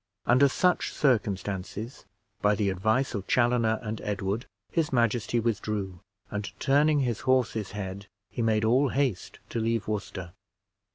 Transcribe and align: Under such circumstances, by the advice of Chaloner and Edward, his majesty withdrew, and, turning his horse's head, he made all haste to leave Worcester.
Under 0.25 0.47
such 0.47 0.91
circumstances, 0.95 2.05
by 2.41 2.55
the 2.55 2.71
advice 2.71 3.13
of 3.13 3.27
Chaloner 3.27 3.77
and 3.83 4.01
Edward, 4.01 4.47
his 4.71 4.91
majesty 4.91 5.39
withdrew, 5.39 5.99
and, 6.31 6.51
turning 6.59 7.01
his 7.01 7.19
horse's 7.19 7.73
head, 7.73 8.07
he 8.31 8.41
made 8.41 8.65
all 8.65 8.89
haste 8.89 9.37
to 9.49 9.59
leave 9.59 9.87
Worcester. 9.87 10.33